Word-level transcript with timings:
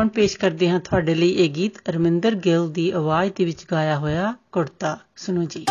ਲੋ 0.00 0.04
ਜੀ 0.04 0.08
ਹੁਣ 0.08 0.08
ਪੇਸ਼ 0.08 0.38
ਕਰਦੇ 0.38 0.70
ਹਾਂ 0.70 0.80
ਤੁਹਾਡੇ 0.80 1.14
ਲਈ 1.14 1.30
ਇਹ 1.30 1.48
ਗੀਤ 1.48 1.72
ਅਰਮਿੰਦਰ 1.90 2.34
ਗਿੱਲ 2.34 2.70
ਦੀ 2.70 2.90
ਆਵਾਜ਼ 2.90 3.32
ਦੇ 3.36 3.44
ਵਿੱਚ 3.44 3.64
ਗਾਇਆ 3.72 3.96
ਹੋਇਆ 3.96 4.34
ਕੁੜਤਾ। 4.52 4.98
ਸੁਣੋ 5.16 5.44
ਜੀ। 5.44 5.66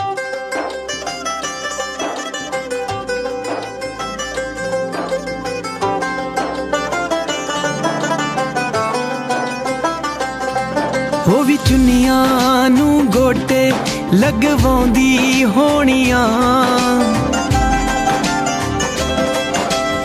ਉਹ 11.28 11.44
ਵੀ 11.44 11.58
ਚੁੰਨੀਆਂ 11.58 12.70
ਨੂੰ 12.70 13.06
ਗੋਟੇ 13.06 13.72
ਲਗਵਾਉਂਦੀ 14.14 15.44
ਹੋਣੀਆਂ। 15.44 16.28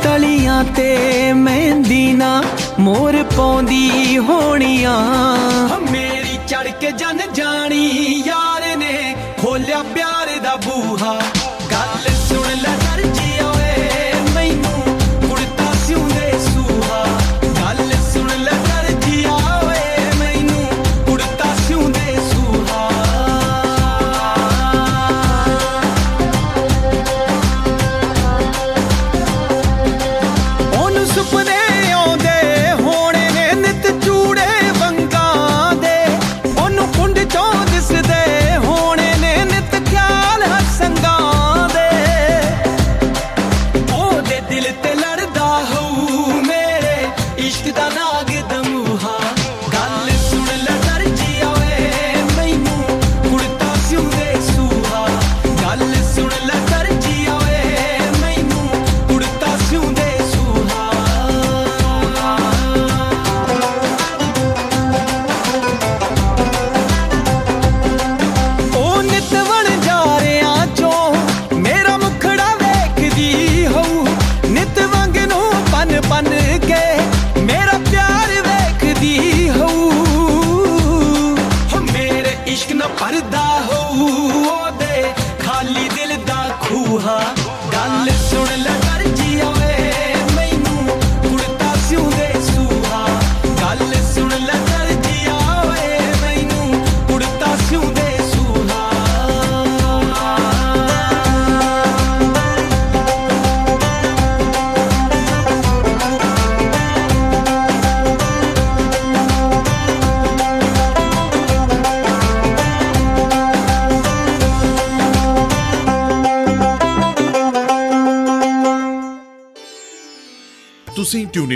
ਤਲੀਆਂ 0.03 0.65
ਤੇ 0.65 1.33
ਮਹਿੰਦੀ 1.33 2.13
ਨਾ 2.13 2.43
ਮੋਰ 2.79 3.23
ਪਾਉਂਦੀ 3.37 4.19
ਹੋਣੀਆਂ। 4.19 4.99
ਮੇਰੀ 5.93 6.39
ਚੜ 6.49 6.69
ਕੇ 6.81 6.91
ਜਨ 6.91 7.21
ਜਾਣੀ 7.35 7.89
ਯਾਰ 8.27 8.77
ਨੇ 8.77 9.17
ਖੋਲਿਆ 9.43 9.83
ਪਿਆਰ 9.95 10.39
ਦਾ 10.41 10.57
ਬੂਹਾ। 10.57 11.19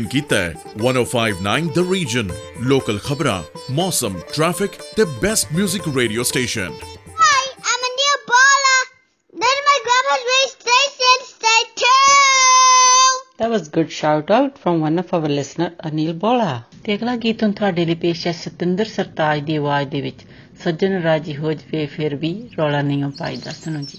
ਕੀਤਾ 0.09 0.37
ਹੈ 0.37 0.55
1059 0.83 1.69
ਦ 1.75 1.85
ਰੀਜਨ 1.93 2.29
ਲੋਕਲ 2.69 2.99
ਖਬਰਾਂ 3.05 3.43
ਮੌਸਮ 3.75 4.19
ਟ੍ਰੈਫਿਕ 4.35 4.79
ਤੇ 4.97 5.05
best 5.23 5.53
뮤직 5.55 5.89
radio 5.97 6.23
station 6.31 6.73
Hi, 7.19 7.43
I'm 7.71 7.85
a 7.87 7.91
new 7.95 8.15
baller. 8.31 8.81
Then 9.37 9.61
my 9.69 9.77
grandma's 9.87 10.25
radio 10.29 10.49
station, 10.53 11.25
stay 11.29 11.61
tuned. 11.83 13.21
That 13.39 13.53
was 13.53 13.69
good 13.71 13.93
shout 13.93 14.33
out 14.33 14.59
from 14.59 14.83
one 14.83 15.03
of 15.05 15.15
our 15.19 15.33
listener 15.33 15.71
Anil 15.89 16.13
ਬੋਲਾ 16.25 16.51
ਤੇ 16.85 16.95
ਅਗਲਾ 16.95 17.17
ਗੀਤ 17.25 17.43
ਹੁਣ 17.43 17.53
ਤੁਹਾਡੇ 17.53 17.85
ਲਈ 17.85 17.95
ਪੇਸ਼ 18.05 18.27
ਹੈ 18.27 18.33
ਸਤਿੰਦਰ 18.41 18.85
ਸਰਤਾਜ 18.95 19.41
ਦੀ 19.45 19.57
ਆਵਾਜ਼ 19.57 19.89
ਦੇ 19.89 20.01
ਵਿੱਚ 20.01 20.25
ਸੱਜਣ 20.65 21.01
ਰਾਜੀ 21.03 21.37
ਹੋ 21.37 21.53
ਜਵੇ 21.55 21.87
ਫਿਰ 21.97 22.15
ਵੀ 22.17 22.33
ਰੌਲਾ 22.59 22.83
ਨਹੀਂ 22.83 23.11
ਪਾਈਦਾ 23.19 23.53
ਸੁਣੋ 23.65 23.81
ਜੀ 23.83 23.99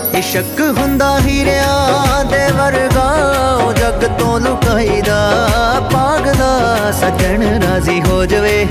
ਇਸ਼ਕ 0.17 0.59
ਹੁੰਦਾ 0.77 1.07
ਹੀਰਿਆਂ 1.19 2.23
ਦੇ 2.25 2.47
ਵਰਗਾ, 2.57 3.05
ਉਹ 3.63 3.71
ਜੱਗ 3.73 4.03
ਤੋਂ 4.19 4.39
ਲੁਕਾਈਦਾ 4.39 5.19
ਪਾਗਲਾ 5.93 6.91
ਸੱਜਣ 6.91 7.43
ਰਾਜ਼ੀ 7.63 8.01
ਹੋ 8.01 8.25
ਜਵੇ, 8.25 8.65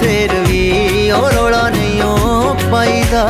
ਫੇਰ 0.00 0.34
ਵੀ 0.48 1.10
ਉਹ 1.10 1.28
ਰੋਲਾ 1.30 1.68
ਨਹੀਂ 1.68 2.02
ਉਹ 2.02 2.70
ਪਾਈਦਾ। 2.72 3.26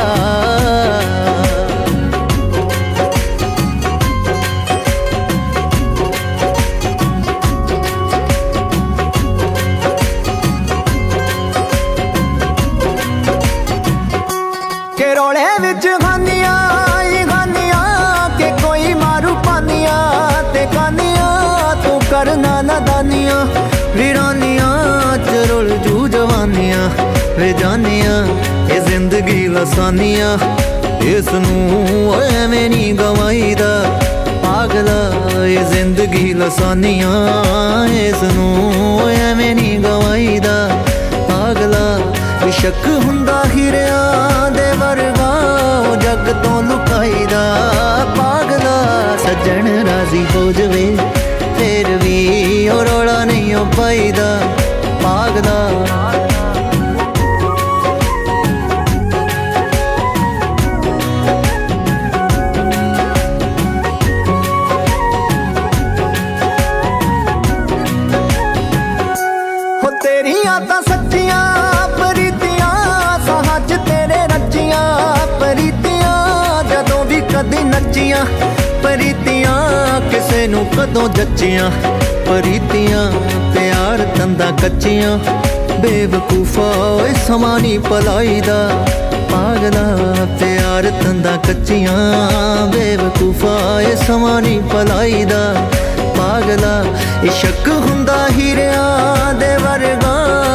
ਜ਼ਿੰਦਗੀ 29.61 29.73
ਲਸਾਨੀਆਂ 29.73 30.39
ਇਸ 31.05 31.27
ਨੂੰ 31.33 32.15
ਐਵੇਂ 32.23 32.69
ਨਹੀਂ 32.71 32.93
ਗਵਾਈਦਾ। 32.95 33.99
ਪਾਗਲਾ 34.45 35.45
ਇਹ 35.45 35.65
ਜ਼ਿੰਦਗੀ 35.65 36.33
ਲਸਾਨੀਆਂ 36.35 37.85
ਇਸ 37.87 38.23
ਨੂੰ 38.23 39.11
ਐਵੇਂ 39.11 39.55
ਨਹੀਂ 39.55 39.79
ਗਵਾਈਦਾ। 39.81 40.55
ਪਾਗਲਾ 41.29 41.99
ਸ਼ੱਕ 42.61 42.87
ਹੁੰਦਾ 43.05 43.43
ਹੀਰਿਆਂ 43.57 44.51
ਦੇ 44.51 44.71
ਵਰਗਾ, 44.79 45.29
ਉਹ 45.81 45.97
ਜੱਗ 45.97 46.33
ਤੋਂ 46.45 46.63
ਲੁਕਾਈਦਾ। 46.63 47.43
ਪਾਗਲਾ 48.17 48.77
ਸੱਜਣ 49.25 49.69
ਰਾਜ਼ੀ 49.89 50.25
ਹੋ 50.37 50.51
ਜਵੇ, 50.53 50.97
ਫੇਰ 51.59 51.97
ਵੀ 51.97 52.69
ਉਹ 52.69 52.83
ਰੋਲਾ 52.85 53.25
ਨਹੀਂ 53.25 53.55
ਉਹ 53.57 53.67
ਪਾਈਦਾ। 53.77 54.41
ਪਾਗਲਾ 55.03 55.71
ਕਿਸੇ 80.61 80.77
ਨੂੰ 80.77 80.87
ਕਦੋਂ 80.87 81.09
ਜੱਚੀਆਂ? 81.09 81.71
ਪਰੀਤੀਆਂ, 82.27 83.11
ਪਿਆਰ 83.55 83.99
ਤੰਦਾ 84.17 84.51
ਕੱਚੀਆਂ। 84.63 85.19
ਬੇਵਕੂਫਾ 85.81 86.63
ਓਏ 86.63 87.13
ਸਮਾਂ 87.29 87.59
ਨੀ 87.61 87.79
ਭਲਾਈ 87.79 88.41
ਦਾ 88.41 88.85
ਪਾਗਲਾ, 89.31 89.87
ਪਿਆਰ 90.41 90.91
ਤੰਦਾ 91.03 91.37
ਕੱਚੀਆਂ। 91.37 91.97
ਬੇਵਕੂਫਾ 92.67 93.81
ਏ 93.81 93.95
ਸਮਾਂ 93.97 94.41
ਨੀ 94.43 94.61
ਭਲਾਈ 94.73 95.25
ਦਾ 95.25 95.55
ਪਾਗਲਾ, 96.17 96.85
ਇਸ਼ਕ 97.25 97.69
ਹੁੰਦਾ 97.69 98.19
ਹੀਰਿਆਂ 98.39 99.35
ਦੇ 99.35 99.57
ਵਰਗਾ। 99.57 100.15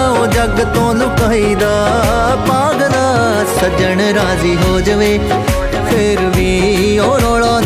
ਉਹ 0.10 0.28
ਜੱਗ 0.28 0.60
ਤੋਂ 0.76 0.94
ਲੁਕਾਈਦਾ। 0.96 1.74
ਪਾਗਲਾ, 2.48 3.44
ਸੱਜਣ 3.62 4.02
ਰਾਜ਼ੀ 4.14 4.56
ਹੋ 4.56 4.80
ਜਵੇ। 4.80 5.20
ਫਿਰ 5.90 6.26
ਵੀ 6.36 7.00
ਉਹ 7.00 7.20
ਰੋਲਾ 7.20 7.60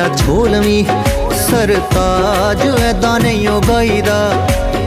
तेरा 0.00 0.16
छोलवी 0.16 0.78
सरताज 1.38 2.60
ऐदा 2.80 3.10
नहीं 3.18 3.48
उगाईदा 3.48 4.18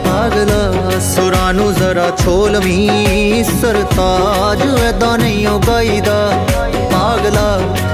पागला 0.06 0.62
सुरानू 1.08 1.66
जरा 1.72 2.06
छोलवी 2.22 2.78
सरताज 3.50 4.64
ऐदा 4.82 5.12
नहीं 5.16 5.46
उगाईदा 5.48 6.18
ਪਾਗਲਾ 6.94 7.48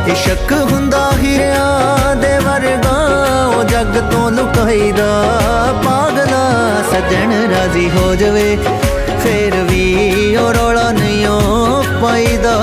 ਇਹ 0.09 0.15
ਸ਼ੱਕ 0.15 0.53
ਹੁੰਦਾ 0.71 1.01
ਹਿਰਿਆਂ 1.13 2.17
ਦੇ 2.17 2.33
ਵਰਗਾ, 2.39 2.97
ਉਹ 3.57 3.63
ਜੱਗ 3.65 3.95
ਤੋਂ 4.13 4.31
ਲੁਕਾਈਦਾ। 4.31 5.09
ਪਾਗਲਾ 5.85 6.43
ਸੱਜਣ 6.91 7.33
ਰਾਜ਼ੀ 7.51 7.89
ਹੋ 7.91 8.15
ਜਵੇ, 8.15 8.57
ਫੇਰ 9.25 9.57
ਵੀ 9.71 10.37
ਉਹ 10.37 10.53
ਰੋਲਾ 10.53 10.91
ਨਹੀਂ 10.91 11.27
ਪਾਈਦਾ। 12.03 12.55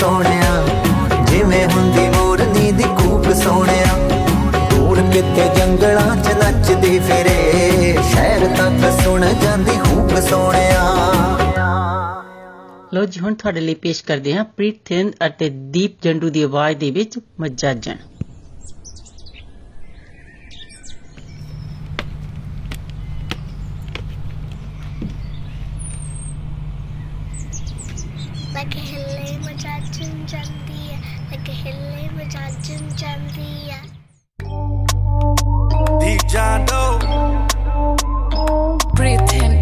ਸੋਹਣਿਆ। 0.00 0.66
ਜਿਵੇਂ 1.24 1.66
ਹੁੰਦੀ 1.66 2.08
ਮੋਰਨੀ 2.08 2.72
ਦੀ 2.72 2.84
ਕੂਕ 2.84 3.32
ਸੋਹਣਿਆ। 3.34 3.96
ਦੂਰ 4.70 5.02
ਕਿਤੇ 5.12 5.48
ਜੰਗਲਾਂ 5.56 6.16
'ਚ 6.16 6.32
ਨੱਚਦੀ 6.44 6.98
ਫਿਰੇ। 6.98 7.98
ਸ਼ਹਿਰ 8.12 8.46
ਤੱਕ 8.56 9.02
ਸੁਣ 9.02 9.26
ਜਾਂਦੀ 9.42 9.78
ਹੂਕ 9.78 10.18
ਸੋਹਣਿਆ। 10.28 10.82
ਲੋ 12.94 13.04
ਜੀ, 13.04 13.20
ਹੁਣ 13.20 13.34
ਤੁਹਾਡੇ 13.34 13.60
ਲਈ 13.60 13.74
ਪੇਸ਼ 13.74 14.04
ਕਰਦੇ 14.04 14.34
ਹਾਂ 14.34 14.44
ਪ੍ਰੀਤ 14.44 14.74
ਥਿੰਦ 14.84 15.12
ਅਤੇ 15.26 15.48
ਦੀਪ 15.50 16.02
ਜੰਡੂ 16.02 16.30
ਦੀ 16.30 16.42
ਆਵਾਜ਼ 16.42 16.78
ਦੇ 16.78 16.90
ਵਿੱਚ 16.90 17.18
ਮੱਜਾਜਣ 17.40 17.96
John 36.32 36.62
Doe. 36.68 36.98
breathing 38.98 39.56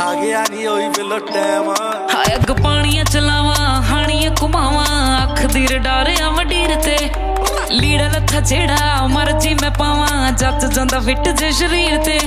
ਆ 0.00 0.12
ਗਿਆ 0.14 0.42
ਨਹੀਂ 0.50 0.66
ਹੋਈ 0.66 0.88
ਬਿਲੋ 0.96 1.18
ਟਾਈਮ 1.28 1.70
ਹਾਏ 2.12 2.34
ਅੱਗ 2.34 2.50
ਪਾਣੀਆਂ 2.62 3.04
ਚਲਾਵਾਂ 3.04 3.82
ਹਾਣੀਆਂ 3.82 4.30
ਕੁਮਾਵਾਂ 4.40 5.22
ਅੱਖ 5.22 5.44
ਦੀ 5.54 5.66
ਰਡਾਰਿਆ 5.66 6.28
ਵਡੀਰ 6.30 6.74
ਤੇ। 6.84 6.96
ਲੀੜਾ 7.70 8.08
ਲੱਥਾ 8.08 8.40
ਜਿਹੜਾ 8.40 9.06
ਮਰਜ਼ੀ 9.10 9.54
ਮੈਂ 9.54 9.70
ਪਾਵਾਂ 9.78 10.32
ਜੱਜ 10.32 10.66
ਜਾਂਦਾ 10.74 11.00
ਫਿੱਟ 11.00 11.28
ਜੇ 11.40 11.50
ਸ਼ਰੀਰ 11.52 11.96
ਤੇ। 12.04 12.18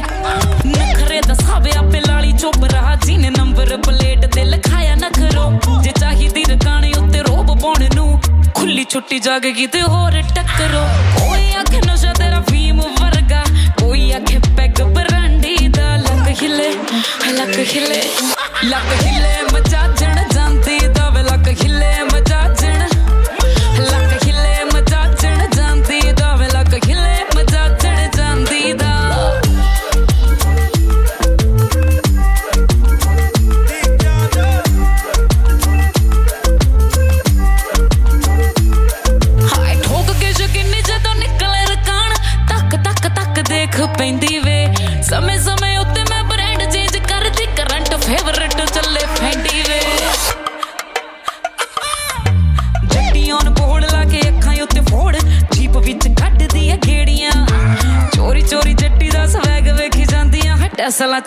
ਨਖਰੇ 0.67 1.21
ਦਸਾਵੇ 1.27 1.71
ਆਪੇ 1.79 1.99
ਲਾਲੀ 2.07 2.31
ਚੁੱਪ 2.31 2.63
ਰਹਾ 2.73 2.95
ਜੀ 3.05 3.17
ਨੇ 3.17 3.29
ਨੰਬਰ 3.37 3.75
ਪਲੇਟ 3.85 4.25
ਤੇ 4.25 4.43
ਲਿਖਾਇਆ 4.45 4.95
ਨਖਰੋ। 4.95 5.51
ਜੇ 5.81 5.91
ਚਾਹੀਦੀ 5.99 6.43
ਰਕਾਣੇ 6.51 6.91
ਉੱਤੇ 6.97 7.23
ਰੋਬ 7.29 7.59
ਪਾਉਣ 7.59 7.87
ਨੂੰ 7.95 8.19
ਖੁੱਲੀ 8.55 8.85
ਛੁੱਟੀ 8.89 9.19
ਜਾਗ 9.19 9.41
ਗਈ 9.41 9.67
ਤੇ 9.67 9.81
ਹੋਰ 9.81 10.21
ਟੱਕਰੋ। 10.35 10.83
ਓਏ 11.29 11.48
ਅੱਖ 11.68 11.74
ਨਸ਼ਾ 11.86 12.12
ਤੇਰਾ 12.12 12.40
ਫੀਮ 12.50 12.80
ਵਰਗਾ 13.00 13.44
ਕੋਈ 13.80 14.10
ਆਖੇ 14.12 14.38
ਪੈਗ 14.56 14.82
ਬਰਾਂਡੀ 14.94 15.56
ਦਾ 15.68 15.96
ਲੱਕ 15.96 16.28
ਹਿੱਲੇ 16.42 16.70
ਲੱਕ 17.32 17.58
ਹਿੱਲੇ 17.74 18.02
ਲੱਕ 18.64 18.92
ਹਿੱਲੇ 19.02 19.36
ਮਜਾਜਣ 19.52 19.97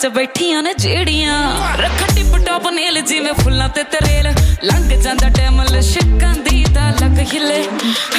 'ਚ 0.02 0.06
ਬੈਠੀਆਂ 0.06 0.62
ਨੇ 0.62 0.72
ਜਿਹੜੀਆਂ 0.74 1.34
ਰੱਖ 1.78 2.02
ਟਿਪ 2.14 2.36
ਟਾਪ 2.46 2.66
ਨੇਲ 2.68 3.00
ਜਿਵੇਂ 3.00 3.32
ਫੁੱਲਾਂ 3.34 3.68
ਤੇ 3.68 3.82
ਤਰੇਲ 3.92 4.32
ਲੰਘ 4.64 4.88
ਜਾਂਦਾ 4.94 5.28
ਟਾਈਮ 5.28 5.62
ਲਸ਼ਕਾਂ 5.64 6.34
ਦੀ 6.44 6.64
ਦਾ 6.72 6.88
ਲੱਕ 6.92 7.18
ਹਿੱਲੇ 7.34 7.62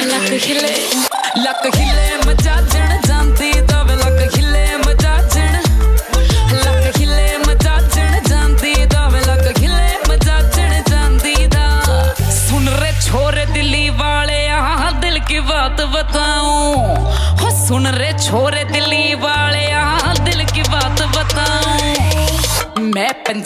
ਲੱਕ 0.04 0.32
ਹਿੱਲੇ 0.46 0.74
ਲੱਕ 1.38 1.66
ਹਿੱਲੇ 1.76 2.13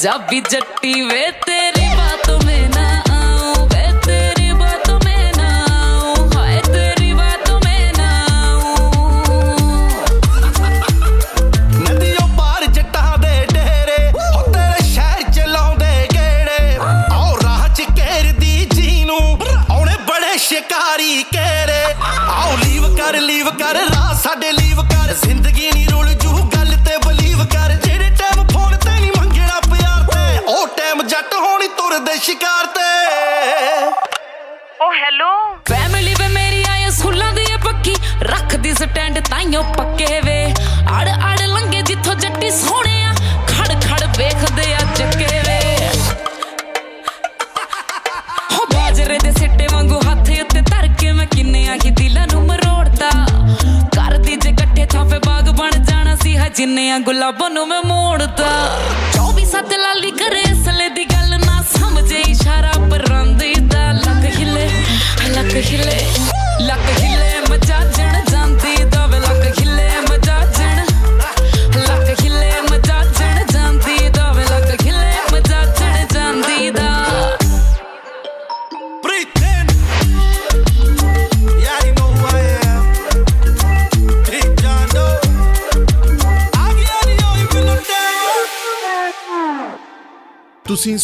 ஜாபி 0.04 0.40
ஜட்டி 0.52 0.94
வே 1.10 1.19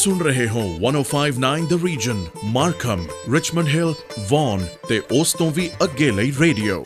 ਸੁਣ 0.06 0.20
ਰਹੇ 0.20 0.48
ਹੋ 0.48 0.62
1059 0.82 1.64
the 1.70 1.78
region 1.84 2.18
Markham 2.54 3.06
Richmond 3.34 3.68
Hill 3.68 3.94
Vaughan 4.30 4.66
ਤੇ 4.90 5.00
ਉਸ 5.20 5.34
ਤੋਂ 5.34 5.50
ਵੀ 5.52 5.70
ਅੱਗੇ 5.84 6.10
ਲਈ 6.12 6.32
ਰੇਡੀਓ 6.40 6.84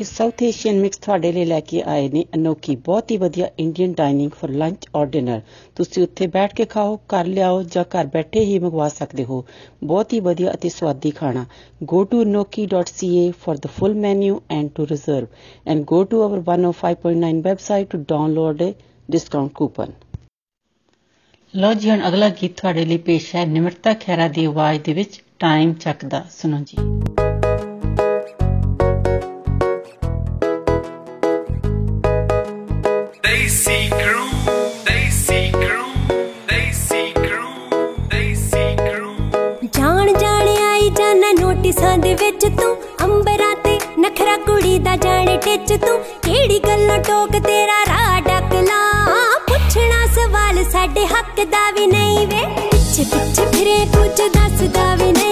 ਇਸ 0.00 0.10
ਸਾਊਥ 0.16 0.42
ਏਸ਼ੀਅਨ 0.42 0.80
ਮਿਕਸ 0.80 0.98
ਤੁਹਾਡੇ 0.98 1.30
ਲਈ 1.32 1.44
ਲੈ 1.44 1.60
ਕੇ 1.60 1.82
ਆਏ 1.86 2.08
ਨੇ 2.08 2.24
ਅਨੋਖੀ 2.34 2.76
ਬਹੁਤ 2.76 3.10
ਹੀ 3.10 3.16
ਵਧੀਆ 3.16 3.48
ਇੰਡੀਅਨ 3.58 3.92
ਡਾਈਨਿੰਗ 3.92 4.30
ਫॉर 4.40 4.50
ਲੰਚ 4.54 4.86
ਔਰ 4.94 5.06
ਡਿਨਰ 5.06 5.40
ਤੁਸੀਂ 5.76 6.02
ਉੱਥੇ 6.02 6.26
ਬੈਠ 6.26 6.54
ਕੇ 6.54 6.64
ਖਾਓ 6.64 6.96
ਕਰ 7.08 7.26
ਲਿਆਓ 7.26 7.62
ਜਾਂ 7.74 7.84
ਘਰ 7.96 8.06
ਬੈਠੇ 8.12 8.44
ਹੀ 8.44 8.58
ਮੰਗਵਾ 8.58 8.88
ਸਕਦੇ 8.90 9.24
ਹੋ 9.24 9.44
ਬਹੁਤ 9.84 10.12
ਹੀ 10.12 10.20
ਵਧੀਆ 10.20 10.52
ਅਤੇ 10.54 10.68
ਸਵਾਦੀ 10.68 11.10
ਖਾਣਾ 11.10 11.46
go 11.84 12.04
to 12.04 12.22
enoki.ca 12.26 13.26
for 13.44 13.58
the 13.58 13.74
full 13.78 13.98
menu 14.06 14.38
and 14.50 14.76
to 14.76 14.90
reserve 14.94 15.26
and 15.66 15.90
go 15.94 16.04
to 16.04 16.22
our 16.22 16.46
105.9 16.46 17.44
website 17.50 17.92
to 17.94 18.06
download 18.14 18.66
a 18.66 18.72
discount 19.08 19.54
coupon 19.54 20.00
ਲੋ 21.56 21.72
ਜੀ 21.74 21.90
ਹੁਣ 21.90 22.08
ਅਗਲਾ 22.08 22.28
ਗੀਤ 22.28 22.60
ਤੁਹਾਡੇ 22.60 22.84
ਲਈ 22.84 22.96
ਪੇਸ਼ 22.96 23.34
ਹੈ 23.36 23.44
ਨਿਮਰਤਾ 23.46 23.92
ਖੈਰਾ 23.94 24.28
ਦੀ 24.28 24.44
ਆਵਾਜ਼ 24.44 24.80
ਦੇ 24.82 24.92
ਵਿੱਚ 24.92 25.22
ਟਾਈਮ 25.38 25.72
ਚੱਕਦਾ। 25.74 26.24
ਸੁਣੋ 26.30 26.58
ਜੀ। 26.60 26.76
Daisy 33.26 33.76
crew, 33.92 34.24
Daisy 34.88 35.42
crew, 35.56 35.84
Daisy 36.52 37.02
crew, 37.18 37.52
Daisy 38.14 38.64
crew. 38.80 39.68
ਜਾਣ 39.72 40.12
ਜਾਣ 40.18 40.48
ਆਈ 40.70 40.90
ਜਾਨਾ 40.90 41.32
ਨੋਟਿਸਾਂ 41.40 41.98
ਦੇ 41.98 42.14
ਵਿੱਚ 42.14 42.46
ਤੂੰ 42.60 42.76
ਅੰਬਰਾਂ 43.04 43.54
ਤੇ 43.64 43.78
ਨਖਰਾ 44.00 44.36
ਕੁੜੀ 44.36 44.78
ਦਾ 44.78 44.96
ਜਾਣੇ 44.96 45.36
ਟਿੱਚ 45.36 45.72
ਤੂੰ। 45.86 45.98
ਕਿਹੜੀ 46.22 46.58
ਗੱਲੋਂ 46.58 46.98
ਟੋਕ 46.98 47.42
ਸਾਡੇ 50.81 51.05
ਹੱਕ 51.05 51.43
ਦਾ 51.51 51.69
ਵੀ 51.71 51.85
ਨਹੀਂ 51.87 52.27
ਵੇ 52.27 52.45
ਪਿੱਛੇ 52.61 53.03
ਪਿੱਛੇ 53.05 53.45
ਫਿਰੇ 53.51 53.77
ਕੁਝ 53.93 54.29
ਦੱਸਦਾ 54.33 54.93
ਵੀ 54.95 55.11
ਨਹੀਂ 55.11 55.30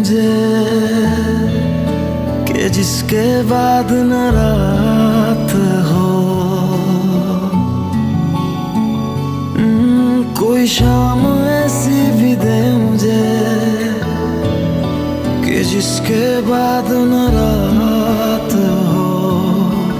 मुझे 0.00 0.56
कि 2.48 2.68
जिसके 2.68 3.42
बाद 3.42 3.88
न 3.92 4.12
रात 4.36 5.52
हो। 5.88 6.06
हम्म, 9.56 10.22
कोई 10.22 10.66
शाम 10.66 11.48
ऐसी 11.48 12.00
भी 12.10 12.36
दे 12.36 12.72
मुझे 12.72 13.26
कि 15.44 15.64
जिसके 15.64 16.40
बाद 16.40 16.88
न 16.90 17.14
रात 17.36 18.52
हो। 18.88 19.08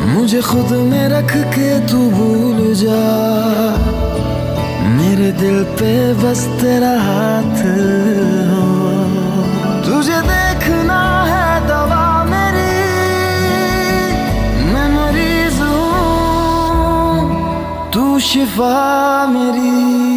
मुझे 0.09 0.41
खुद 0.41 0.73
में 0.73 1.09
रख 1.09 1.37
के 1.37 1.81
तू 1.81 2.11
भूल 2.11 2.75
जा। 2.75 3.05
मेरे 4.97 5.33
दिल 5.33 5.65
पे 5.65 6.15
बस 6.15 6.47
तेरा 6.61 6.95
हाथ 7.01 7.60
तू 18.40 18.40
शिफा 18.40 19.28
मेरी 19.28 20.09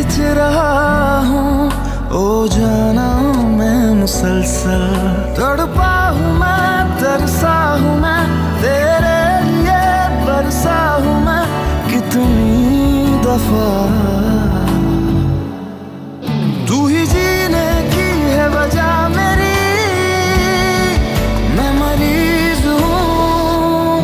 खिंच 0.00 0.18
रहा 0.36 1.18
हूँ। 1.20 1.68
ओ 2.10 2.46
जाना 2.48 3.08
मैं 3.56 3.94
मुसलसल। 3.94 4.84
तड़पा 5.36 5.92
हूँ 6.08 6.32
मैं, 6.38 6.96
तरसा 7.00 7.56
हूँ 7.80 7.96
मैं, 8.00 8.22
तेरे 8.62 9.20
लिए 9.44 9.82
बरसा 10.24 10.78
हूँ 11.04 11.18
मैं, 11.24 11.44
कितनी 11.90 13.20
दफ़ा। 13.26 13.68
तू 16.68 16.86
ही 16.86 17.06
जीने 17.06 17.68
की 17.92 18.08
है 18.30 18.48
वजह 18.48 19.08
मेरी, 19.08 19.52
मैं 21.56 21.72
मरीज़ 21.80 22.66
हूँ। 22.68 24.00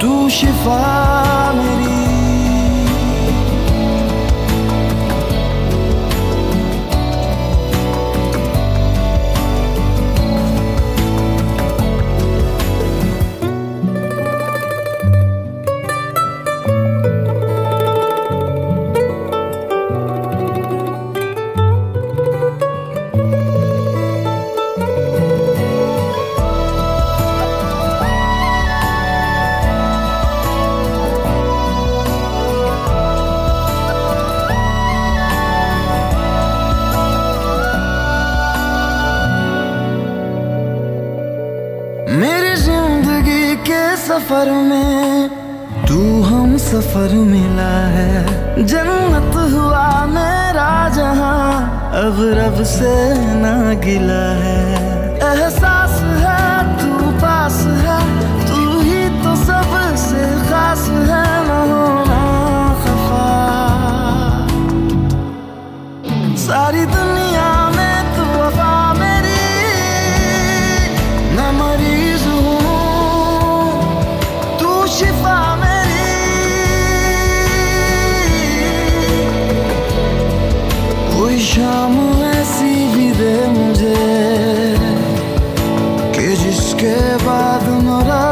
तू 0.00 0.28
शिफा 0.30 1.01
सफ़र 44.42 44.50
में 44.50 45.28
तू 45.88 45.98
हम 46.22 46.56
सफ़र 46.58 47.12
मिला 47.26 47.74
है। 47.88 48.64
जन्नत 48.66 49.36
हुआ 49.52 49.84
मेरा 50.06 50.72
जहाँ, 50.88 51.92
अब 52.02 52.16
रब 52.38 52.62
से 52.64 52.94
ना 53.38 53.54
गिला 53.84 54.24
है। 54.40 54.51
diz 86.52 86.74
que 86.74 87.24
vai 87.24 87.58
demorar. 87.60 88.31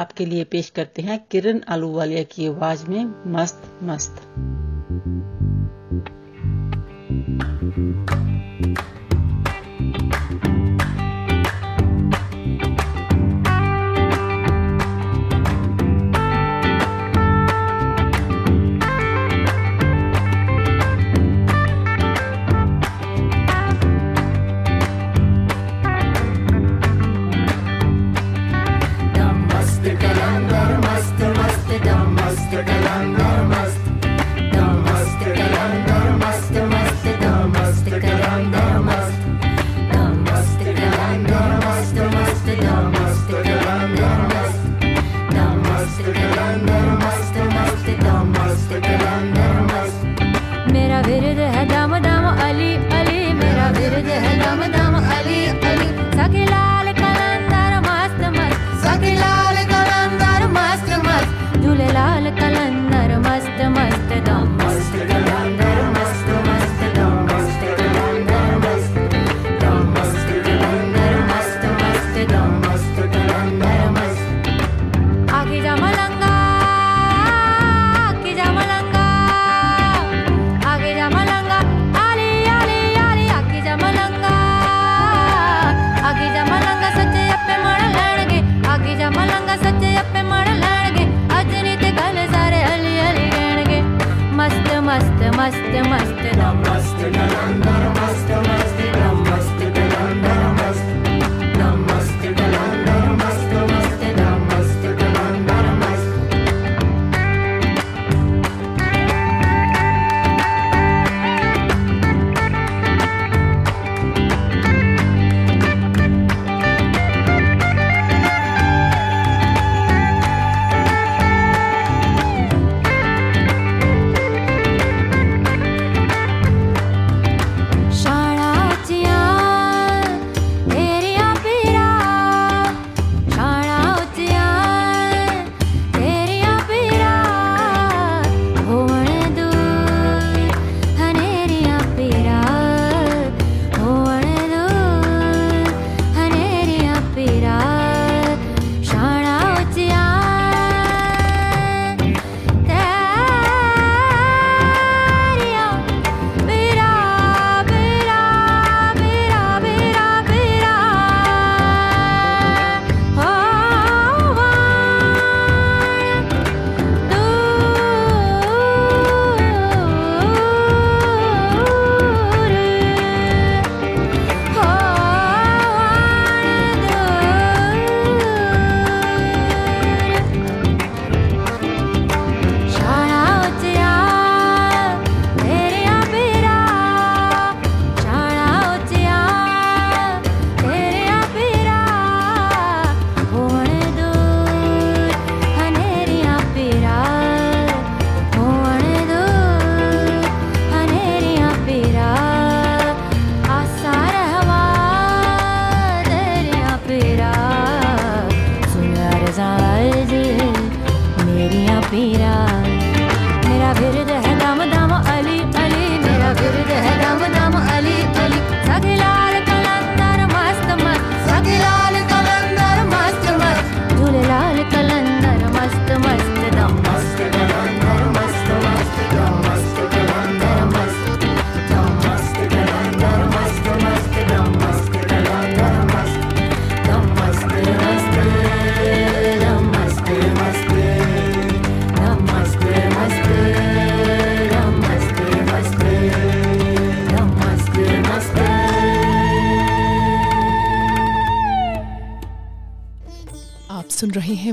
आपके 0.00 0.26
लिए 0.26 0.44
पेश 0.44 0.70
करते 0.70 1.02
हैं 1.02 1.26
किरण 1.30 1.60
आलूवालिया 1.68 2.22
की 2.22 2.46
आवाज़ 2.46 2.86
में 2.86 3.32
मस्त 3.32 3.62
मस्त। 3.82 4.12
मस्त 4.12 5.19
झूलेलाल 61.70 62.26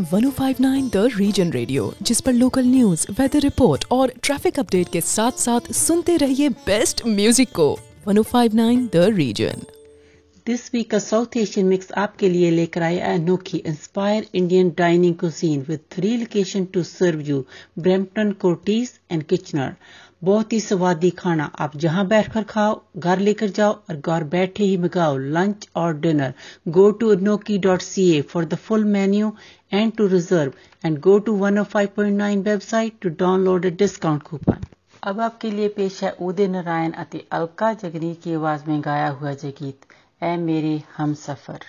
1059 0.08 0.90
द 0.92 0.98
रीजन 1.16 1.52
रेडियो 1.52 1.92
जिस 2.02 2.22
पर 2.22 2.34
लोकल 2.34 2.66
न्यूज़ 2.66 3.06
वेदर 3.12 3.40
रिपोर्ट 3.40 3.86
और 3.92 4.12
ट्रैफ़िक 4.24 4.60
अपडेट 4.60 4.90
के 4.92 5.02
साथ 5.02 5.40
साथ 5.40 5.72
सुनते 5.74 6.16
रहिए 6.18 6.50
बेस्ट 6.68 7.02
म्यूज़िक 7.08 7.50
को। 7.56 7.68
1059 8.08 8.88
द 8.94 9.04
रीजन 9.16 9.64
दिस 10.46 10.70
वीक 10.74 10.90
का 10.92 11.00
साउथ 11.00 11.38
एशियन 11.38 11.66
मिक्स 11.68 11.92
आपके 11.98 12.30
लिए 12.30 12.52
लेकर 12.52 12.84
आए 12.84 13.00
Anokhi 13.08 13.58
inspire 13.68 14.28
Indian 14.34 14.70
dining 14.78 15.16
cuisine 15.16 15.66
with 15.70 15.80
three 15.92 16.16
location 16.18 16.66
to 16.74 16.84
serve 16.84 17.22
you 17.30 17.44
Brampton 17.80 18.32
Courtice 18.42 18.92
and 19.12 19.24
Kitchener 19.24 19.76
बहुत 20.22 20.54
ही 20.54 20.60
स्वादी 20.60 21.10
खाना। 21.18 21.44
आप 21.60 21.76
जहाँ 21.78 22.06
बैठकर 22.08 22.44
खाओ, 22.44 22.82
घर 22.98 23.20
लेकर 23.20 23.50
जाओ 23.50 23.74
और 23.90 23.96
घर 23.98 24.24
बैठे 24.32 24.64
ही 24.64 24.78
मंगाओ। 24.78 25.18
लंच 25.18 25.68
और 25.76 25.94
dinner 26.00 26.34
go 26.68 26.90
to 26.92 27.10
Anokhi 27.16 27.58
dot 27.66 27.82
C 27.82 28.10
A 28.12 28.22
for 28.32 28.46
the 28.46 28.56
full 28.68 28.84
menu 28.96 29.32
and 29.74 29.92
to 29.98 30.08
reserve 30.08 30.52
and 30.86 31.00
go 31.02 31.18
to 31.20 31.34
one 31.38 31.64
five 31.64 31.90
point 31.96 32.18
nine 32.18 32.42
website 32.44 32.94
to 33.02 33.10
download 33.20 33.66
a 33.66 33.70
discount 33.80 34.24
coupon 34.24 34.66
अब 35.04 35.20
आपके 35.22 35.52
लिए 35.52 35.68
पेश 35.76 36.04
है 36.04 36.12
उदय 36.22 36.48
नारायण 36.48 36.92
अति 37.04 37.24
अलका 37.32 37.74
जगनी 37.84 38.14
की 38.24 38.34
आवाज़ 38.36 38.70
में 38.70 38.82
गाया 38.86 39.10
हुआ 39.10 39.34
जय 39.34 39.52
गीत 39.62 39.86
ए 40.24 40.36
मेरे 40.38 40.82
हम 40.98 41.14
सफ़र। 41.26 41.60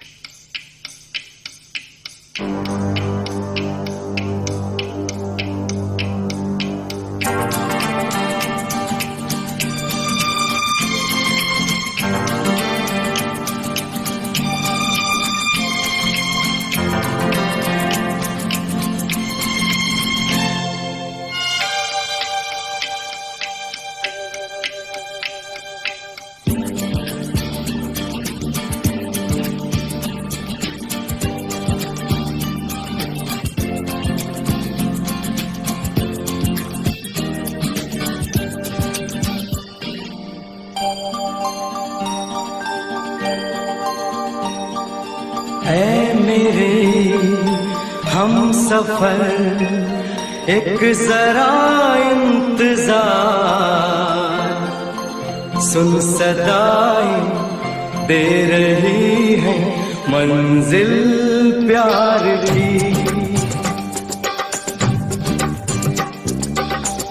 सफ़र, 48.79 49.21
एक 50.49 50.81
जरा 50.99 51.53
इंतज़ार। 52.11 53.01
सुन 55.61 55.89
सदाई 56.01 57.17
दे 58.07 58.21
रही 58.51 59.35
है, 59.37 59.57
मंजिल 60.09 60.93
प्यार 61.67 62.25
की। 62.45 62.71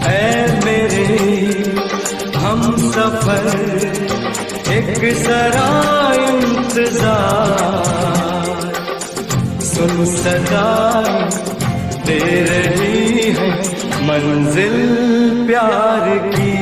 है 0.03 0.31
मेरे, 0.65 1.09
हम 2.37 2.63
सफ़र, 2.87 3.45
एक 4.77 5.03
जरा 5.23 5.69
इंतज़ार। 6.23 7.65
सुन 9.65 10.05
सदाई 10.15 11.55
दे 12.07 12.17
रही 12.19 13.21
है 13.31 13.49
मंजिल 14.07 14.77
प्यार 15.47 16.17
की। 16.35 16.56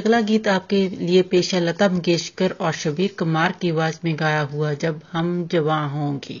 अगला 0.00 0.20
गीत 0.20 0.46
आपके 0.48 0.88
लिए 0.88 1.22
पेशा 1.22 1.58
लता 1.58 1.88
मंगेशकर 1.88 2.54
और 2.60 2.72
शबीर 2.72 3.14
कुमार 3.18 3.54
की 3.60 3.70
आवाज़ 3.70 3.98
में 4.04 4.14
गाया 4.20 4.40
हुआ 4.52 4.72
जब 4.74 5.00
हम 5.12 5.48
जवा 5.52 5.80
होंगे। 5.86 6.40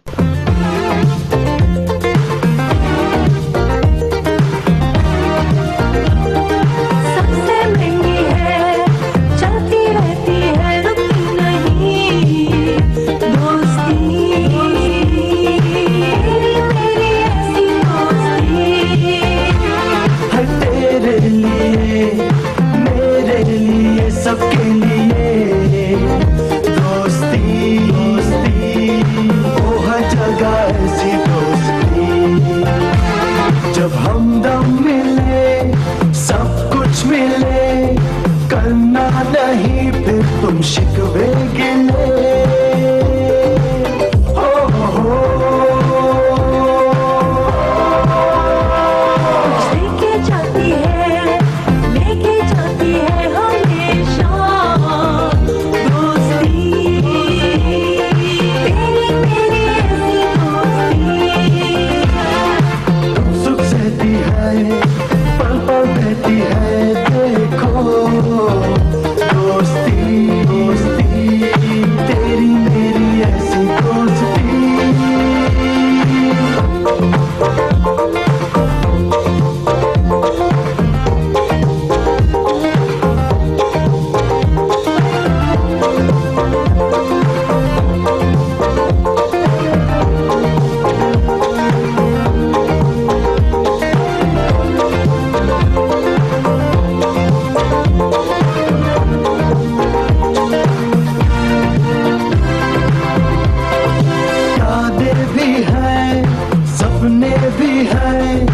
भी 107.61 107.85
है 107.85 108.45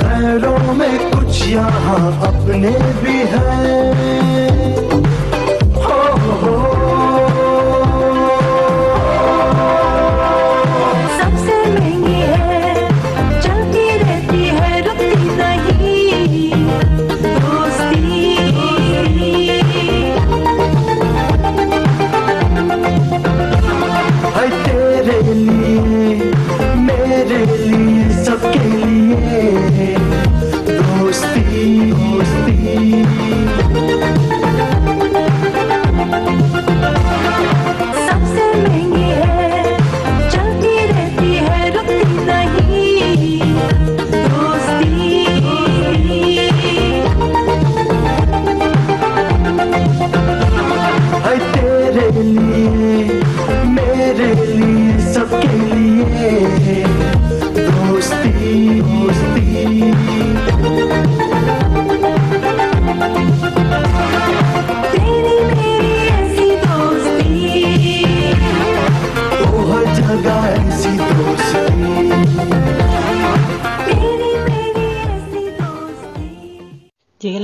गैरों 0.00 0.74
में 0.74 1.10
कुछ 1.10 1.46
यहाँ 1.48 2.00
अपने 2.28 2.70
भी 3.02 3.18
है। 3.32 3.46
हो 5.84 6.00
हो 6.42 6.56
सबसे 6.56 6.77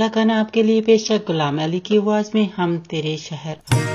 गाना 0.07 0.39
आपके 0.39 0.63
लिए 0.63 0.81
पेश 0.81 1.09
है 1.11 1.19
गुलाम 1.27 1.61
अली 1.63 1.79
की 1.79 1.97
आवाज़ 1.97 2.31
में 2.35 2.49
हम 2.55 2.77
तेरे 2.89 3.17
शहर 3.19 3.94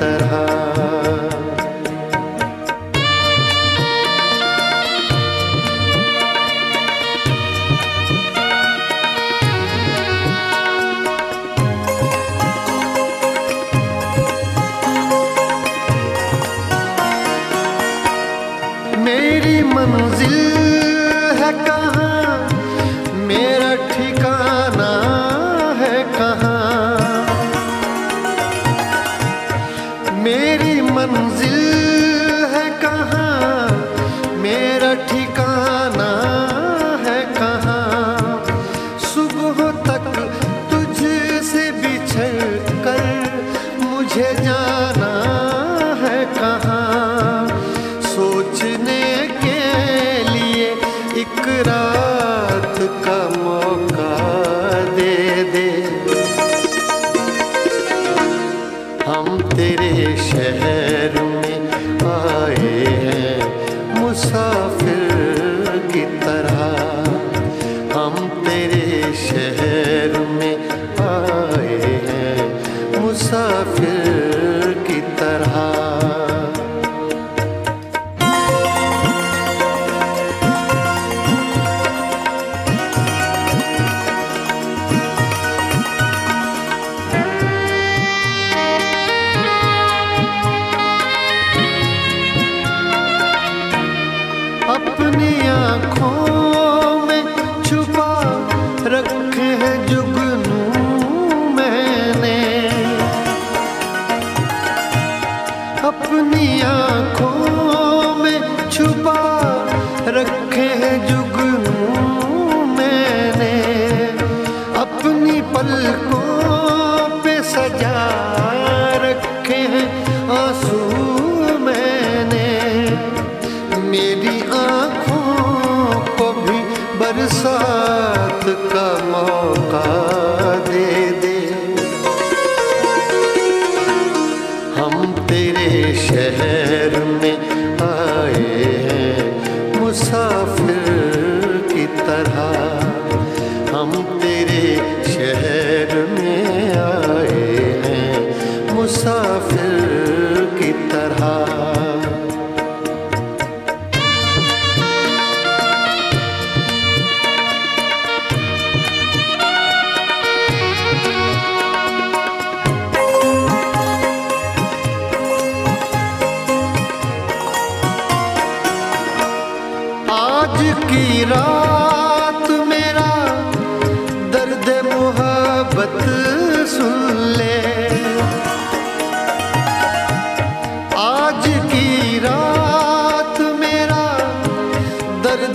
तरह। 0.00 0.47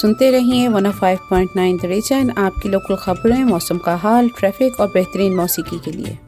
सुनते 0.00 0.30
रहिए 0.30 0.68
105.9 0.68 1.82
द 1.82 1.84
रीजन 1.84 2.30
आपकी 2.30 2.68
लोकल 2.68 2.96
खबरें, 2.96 3.44
मौसम 3.44 3.78
का 3.78 3.96
हाल 3.96 4.28
ट्रैफ़िक 4.28 4.80
और 4.80 4.88
बेहतरीन 4.88 5.36
मौसीकी 5.36 5.78
के 5.78 5.90
लिए। 5.90 6.18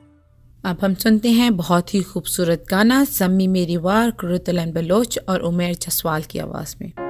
अब 0.64 0.76
हम 0.84 0.94
सुनते 0.94 1.30
हैं 1.30 1.56
बहुत 1.56 1.94
ही 1.94 2.02
खूबसूरत 2.02 2.64
गाना 2.70 3.04
सम्मी 3.04 3.46
मेरी 3.46 3.76
वार, 3.76 4.10
कुरुतलन 4.10 4.72
बलोच 4.72 5.18
और 5.28 5.40
उमेर 5.40 5.74
जसवाल 5.74 6.22
की 6.22 6.38
आवाज़ 6.38 6.76
में। 6.82 7.09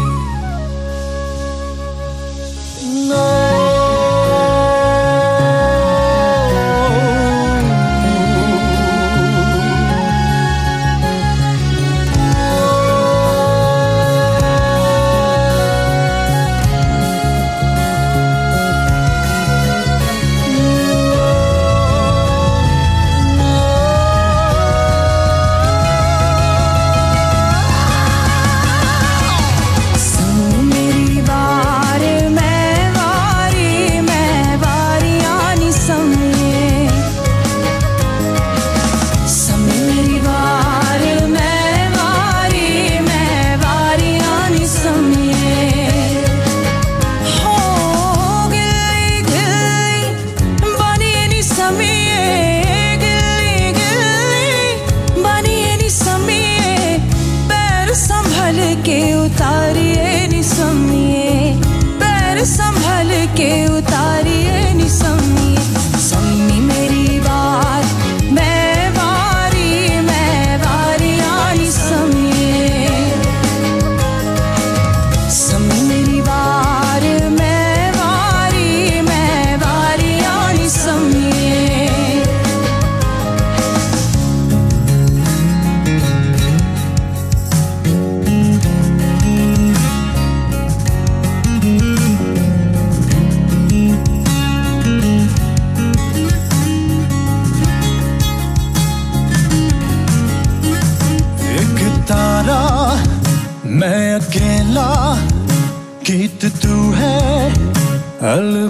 संभल 58.51 58.83
के 58.83 59.01
उतारिए 59.15 60.27
निसमिए 60.27 61.53
पैर 62.01 62.43
संभल 62.45 63.09
के 63.37 63.51
उतारिए। 63.77 63.90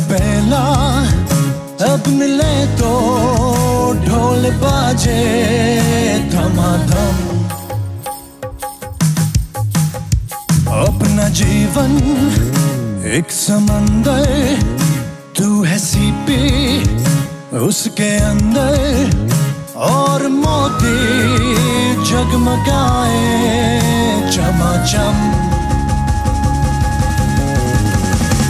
पहला 0.09 0.63
अब 1.85 2.07
मिले 2.09 2.55
तो 2.77 2.91
ढोल 4.05 4.49
बाजे 4.61 5.21
धमाधम। 6.31 7.17
अपना 10.81 11.25
जीवन 11.39 11.93
एक 13.15 13.31
समंदर, 13.31 14.25
तू 15.37 15.63
है 15.63 15.77
सीपी 15.79 16.43
उसके 17.59 18.11
अंदर, 18.25 18.85
और 19.87 20.27
मोती 20.29 20.99
जगमगाए 22.05 23.21
चमाचम। 24.31 25.15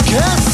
कैसे 0.10 0.51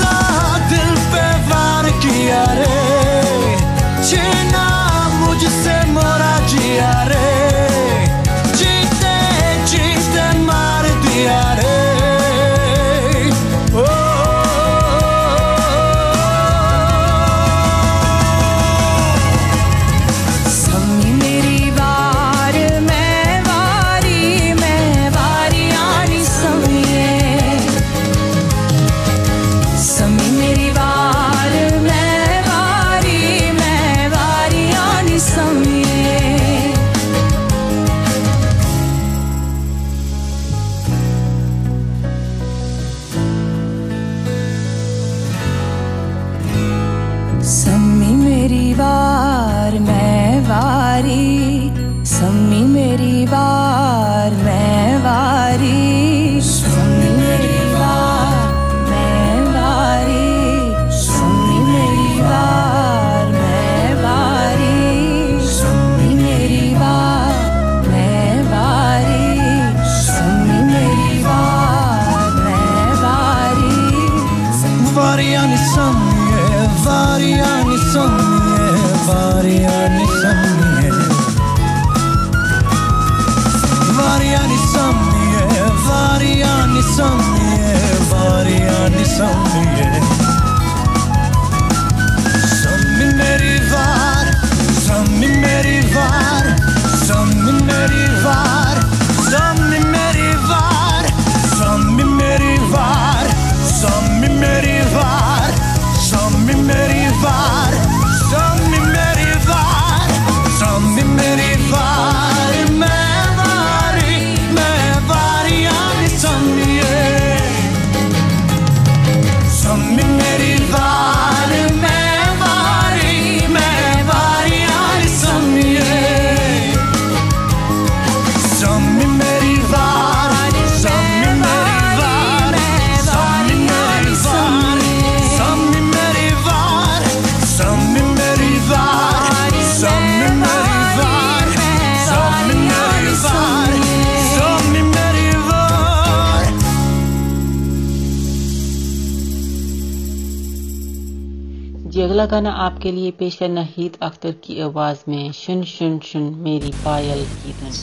अगला 152.08 152.26
गाना 152.26 152.52
आपके 152.64 152.92
लिए 152.92 153.12
पेश 153.12 153.38
है 153.42 153.48
नाहीद 153.48 153.96
अख्तर 154.02 154.32
की 154.44 154.60
आवाज़ 154.62 155.00
में 155.08 155.32
सुन 155.32 155.64
सुन 155.64 155.98
सुन 156.00 156.24
मेरी 156.44 156.72
पायल 156.86 157.24
की 157.34 157.52
धुन। 157.54 157.74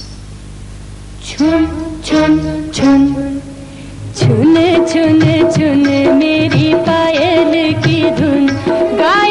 छुन 1.27 1.67
छुन 2.07 2.39
छुन 2.71 3.05
छुन 4.17 4.57
छुन 4.87 5.21
छुन 5.51 5.85
मेरी 6.17 6.73
पायल 6.87 7.53
की 7.83 8.01
धुन। 8.11 8.47
गा 8.97 9.24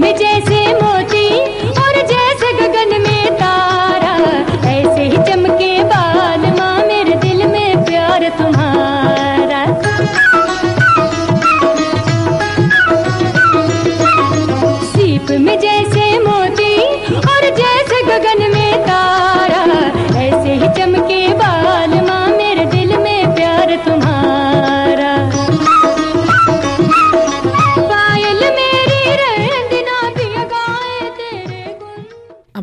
तुम 0.00 0.10
जैसे 0.18 0.59